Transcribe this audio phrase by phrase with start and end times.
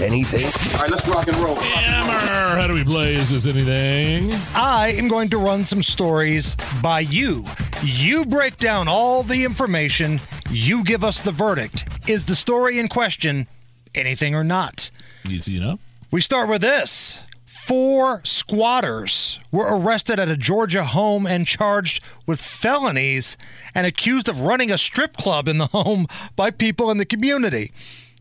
[0.00, 0.44] anything?
[0.74, 1.54] All right, let's rock and roll.
[1.54, 2.60] Hammer.
[2.60, 3.14] How do we play?
[3.14, 4.32] Is this anything?
[4.54, 7.44] I am going to run some stories by you.
[7.82, 10.20] You break down all the information.
[10.50, 11.88] You give us the verdict.
[12.08, 13.46] Is the story in question
[13.94, 14.90] anything or not?
[15.28, 15.80] Easy enough.
[16.10, 17.22] We start with this.
[17.44, 23.36] Four squatters were arrested at a Georgia home and charged with felonies
[23.76, 27.72] and accused of running a strip club in the home by people in the community.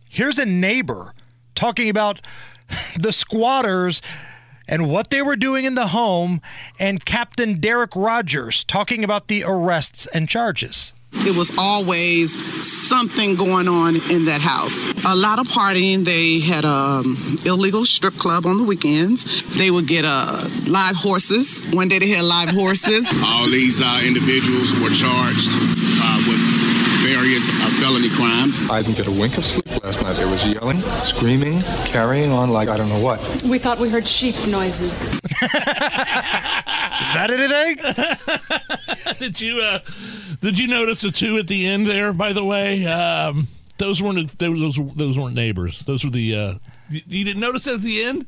[0.08, 1.14] Here's a neighbor
[1.59, 2.22] talking about
[2.98, 4.02] the squatters
[4.67, 6.41] and what they were doing in the home,
[6.80, 10.94] and Captain Derek Rogers talking about the arrests and charges.
[11.11, 12.38] It was always
[12.88, 14.84] something going on in that house.
[15.06, 16.06] A lot of partying.
[16.06, 19.41] They had a um, illegal strip club on the weekends.
[19.58, 21.66] They would get uh, live horses.
[21.73, 23.12] One day they had live horses.
[23.25, 26.28] All these uh, individuals were charged uh,
[27.40, 28.66] with various uh, felony crimes.
[28.70, 30.16] I didn't get a wink of sleep last night.
[30.16, 33.20] There was yelling, screaming, carrying on like I don't know what.
[33.44, 35.09] We thought we heard sheep noises.
[35.12, 35.20] Is
[37.16, 39.16] that anything?
[39.20, 39.80] did you uh,
[40.42, 42.14] did you notice the two at the end there?
[42.14, 45.81] By the way, um, those weren't those those weren't neighbors.
[45.86, 46.36] Those were the.
[46.36, 46.53] Uh,
[46.90, 48.26] you didn't notice that at the end?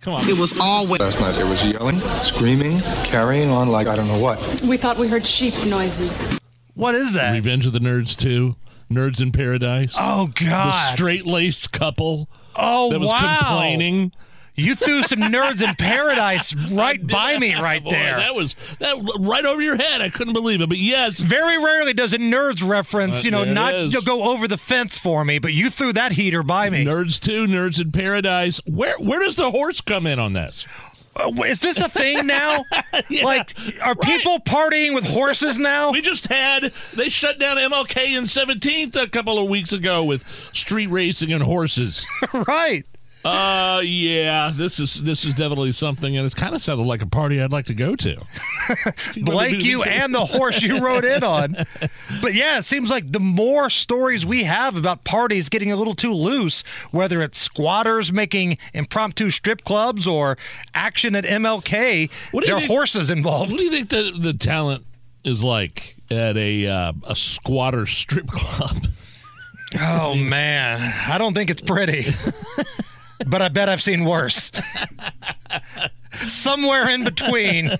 [0.00, 0.28] Come on.
[0.28, 1.34] It was always last night.
[1.34, 4.38] There was yelling, screaming, carrying on like I don't know what.
[4.62, 6.30] We thought we heard sheep noises.
[6.76, 7.32] What is that?
[7.32, 8.54] Revenge of the Nerds two.
[8.90, 9.96] Nerds in Paradise.
[9.98, 10.92] Oh God!
[10.92, 12.28] The straight laced couple.
[12.54, 13.38] Oh that was wow.
[13.38, 14.12] complaining.
[14.58, 18.16] You threw some nerds in paradise right by me right Boy, there.
[18.16, 20.00] That was that right over your head.
[20.00, 20.68] I couldn't believe it.
[20.68, 24.56] But yes, very rarely does a nerds reference, Uh, you know, not go over the
[24.56, 26.86] fence for me, but you threw that heater by me.
[26.86, 28.60] Nerds two, Nerds in Paradise.
[28.66, 30.66] Where where does the horse come in on this?
[31.18, 32.64] Uh, is this a thing now?
[33.08, 34.00] Yeah, like, are right.
[34.00, 35.92] people partying with horses now?
[35.92, 40.24] We just had they shut down MLK and 17th a couple of weeks ago with
[40.52, 42.06] street racing and horses.
[42.32, 42.84] right.
[43.26, 47.06] Uh, yeah, this is this is definitely something, and it's kind of sounded like a
[47.06, 48.16] party I'd like to go to.
[49.16, 51.56] Blake, you and the horse you rode in on.
[52.22, 55.94] But yeah, it seems like the more stories we have about parties getting a little
[55.94, 60.38] too loose, whether it's squatters making impromptu strip clubs or
[60.72, 63.50] action at MLK, What do there are think- horses involved.
[63.52, 64.84] What do you think the the talent
[65.24, 68.86] is like at a uh, a squatter strip club?
[69.80, 72.06] Oh man, I don't think it's pretty.
[73.26, 74.50] but I bet I've seen worse.
[76.28, 77.70] Somewhere in between.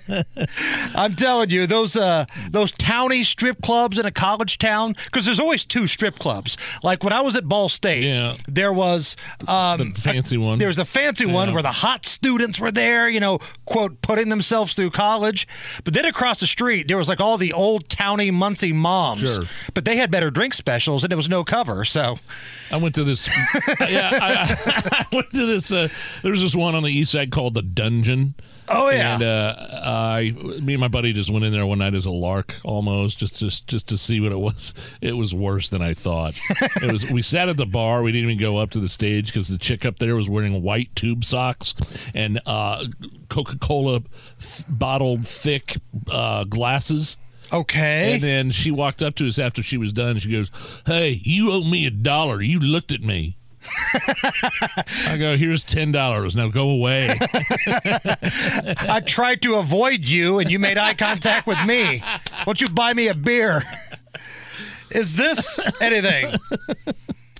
[0.95, 5.39] I'm telling you, those uh those towny strip clubs in a college town, because there's
[5.39, 6.57] always two strip clubs.
[6.83, 8.35] Like when I was at Ball State, Yeah.
[8.47, 9.15] there was
[9.47, 10.57] um The fancy one.
[10.57, 14.29] There was a fancy one where the hot students were there, you know, quote, putting
[14.29, 15.47] themselves through college.
[15.83, 19.33] But then across the street, there was like all the old towny Muncie moms.
[19.33, 19.43] Sure.
[19.73, 21.83] But they had better drink specials and it was no cover.
[21.85, 22.19] So
[22.71, 23.27] I went to this.
[23.89, 24.57] yeah, I,
[24.91, 25.71] I went to this.
[25.71, 25.87] Uh,
[26.23, 28.26] there's this one on the east side called the Dungeon.
[28.69, 29.15] Oh, yeah.
[29.15, 32.11] And uh, I, me and my buddy just went in there one night as a
[32.11, 34.73] lark, almost just just just to see what it was.
[35.01, 36.37] It was worse than I thought.
[36.81, 37.09] it was.
[37.09, 38.03] We sat at the bar.
[38.03, 40.61] We didn't even go up to the stage because the chick up there was wearing
[40.61, 41.75] white tube socks
[42.13, 42.85] and uh,
[43.29, 44.01] Coca-Cola
[44.39, 45.77] th- bottled thick
[46.11, 47.17] uh, glasses.
[47.53, 48.13] Okay.
[48.13, 50.19] And then she walked up to us after she was done.
[50.19, 50.51] She goes,
[50.85, 52.41] "Hey, you owe me a dollar.
[52.41, 56.35] You looked at me." I go, "Here's ten dollars.
[56.35, 57.17] Now go away."
[57.69, 61.99] I tried to avoid you and you made eye contact with me.
[61.99, 63.63] Why don't you buy me a beer?
[64.91, 66.33] Is this anything?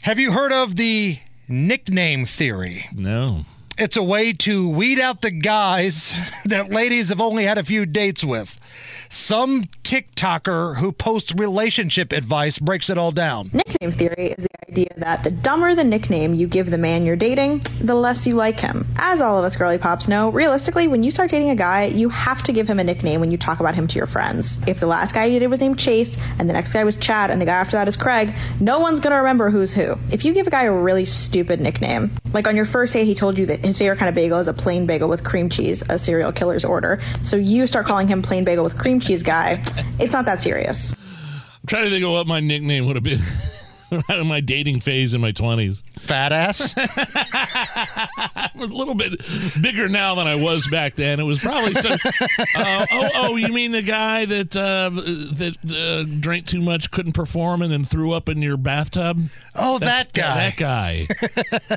[0.01, 2.88] Have you heard of the nickname theory?
[2.94, 3.45] no.
[3.79, 7.85] It's a way to weed out the guys that ladies have only had a few
[7.85, 8.59] dates with.
[9.08, 13.52] Some TikToker who posts relationship advice breaks it all down.
[13.53, 14.47] Nickname theory is the
[14.78, 18.35] idea that the dumber the nickname you give the man you're dating, the less you
[18.35, 18.88] like him.
[18.97, 22.09] As all of us girly pops know, realistically, when you start dating a guy, you
[22.09, 24.59] have to give him a nickname when you talk about him to your friends.
[24.68, 27.32] If the last guy you dated was named Chase, and the next guy was Chad,
[27.32, 29.97] and the guy after that is Craig, no one's gonna remember who's who.
[30.12, 33.16] If you give a guy a really stupid nickname, like on your first date, he
[33.16, 35.84] told you that his favorite kind of bagel is a plain bagel with cream cheese,
[35.90, 39.64] a serial killer's order, so you start calling him plain bagel with cream cheese guy,
[40.00, 40.94] it's not that serious.
[40.94, 43.22] I'm trying to think of what my nickname would have been
[44.09, 45.84] in my dating phase in my twenties.
[45.97, 46.75] Fat ass?
[46.78, 49.22] a little bit
[49.61, 51.19] bigger now than I was back then.
[51.19, 51.97] It was probably some.
[52.55, 57.13] Uh, oh, oh, you mean the guy that uh, that uh, drank too much, couldn't
[57.13, 59.19] perform, and then threw up in your bathtub?
[59.55, 61.07] Oh, That's- that guy.
[61.07, 61.67] That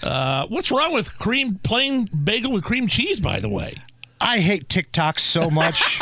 [0.00, 0.06] guy.
[0.06, 3.20] uh, what's wrong with cream plain bagel with cream cheese?
[3.20, 3.78] By the way.
[4.20, 6.00] I hate TikTok so much.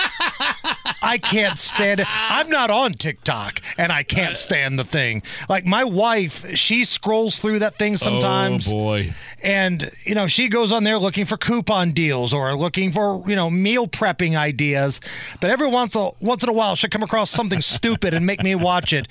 [1.06, 2.06] I can't stand it.
[2.11, 5.23] I'm not on TikTok and I can't stand the thing.
[5.49, 8.69] Like my wife, she scrolls through that thing sometimes.
[8.69, 9.14] Oh boy.
[9.43, 13.37] And, you know, she goes on there looking for coupon deals or looking for, you
[13.37, 15.00] know, meal prepping ideas.
[15.41, 18.43] But every once, a, once in a while, she'll come across something stupid and make
[18.43, 19.06] me watch it.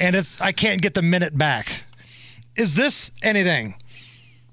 [0.00, 1.84] And it's, I can't get the minute back.
[2.56, 3.74] Is this anything?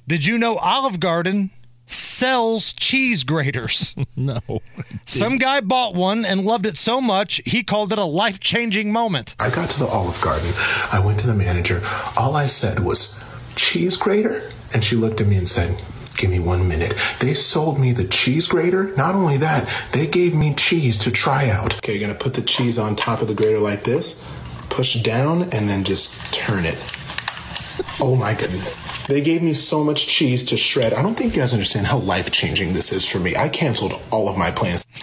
[0.08, 1.52] Did you know Olive Garden
[1.86, 3.96] sells cheese graters?
[4.16, 4.40] No.
[5.06, 8.92] Some guy bought one and loved it so much, he called it a life changing
[8.92, 9.36] moment.
[9.40, 10.52] I got to the Olive Garden.
[10.92, 11.82] I went to the manager.
[12.16, 13.22] All I said was,
[13.56, 14.52] cheese grater?
[14.74, 15.82] And she looked at me and said,
[16.16, 16.94] Give me one minute.
[17.20, 18.96] They sold me the cheese grater.
[18.96, 21.76] Not only that, they gave me cheese to try out.
[21.78, 24.30] Okay, you're gonna put the cheese on top of the grater like this,
[24.70, 26.78] push down, and then just turn it.
[28.00, 28.76] Oh my goodness.
[29.08, 30.94] They gave me so much cheese to shred.
[30.94, 33.36] I don't think you guys understand how life changing this is for me.
[33.36, 34.84] I canceled all of my plans.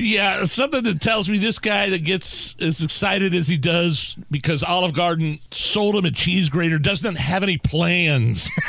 [0.00, 4.62] Yeah, something that tells me this guy that gets as excited as he does because
[4.62, 8.48] Olive Garden sold him a cheese grater doesn't have any plans.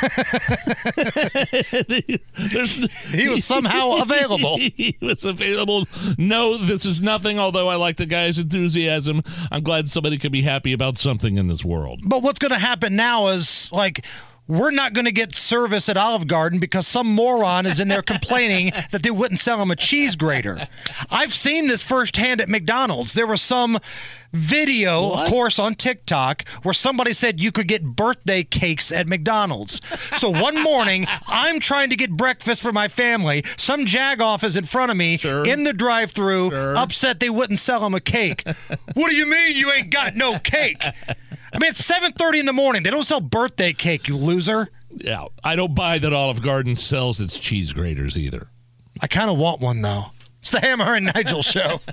[2.36, 4.58] There's- He was somehow available.
[4.58, 5.86] he was available.
[6.18, 7.38] No, this is nothing.
[7.38, 9.22] Although I like the guy's enthusiasm,
[9.52, 12.00] I'm glad somebody can be happy about something in this world.
[12.04, 14.04] But what's going to happen now is like,
[14.50, 18.02] we're not going to get service at Olive Garden because some moron is in there
[18.02, 20.66] complaining that they wouldn't sell him a cheese grater.
[21.08, 23.12] I've seen this firsthand at McDonald's.
[23.12, 23.78] There was some
[24.32, 29.80] video, of course, on TikTok where somebody said you could get birthday cakes at McDonald's.
[30.16, 33.44] So one morning, I'm trying to get breakfast for my family.
[33.56, 37.86] Some jagoff is in front of me in the drive through, upset they wouldn't sell
[37.86, 38.42] him a cake.
[38.94, 40.82] what do you mean you ain't got no cake?
[41.52, 42.82] I mean, it's 7.30 in the morning.
[42.82, 44.68] They don't sell birthday cake, you loser.
[44.96, 48.48] Yeah, I don't buy that Olive Garden sells its cheese graters either.
[49.00, 50.06] I kind of want one, though.
[50.40, 51.80] It's the Hammer and Nigel show.